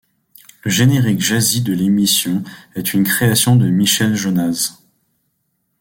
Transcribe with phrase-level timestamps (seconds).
[0.63, 4.79] Le générique jazzy de l'émission est une création de Michel Jonasz.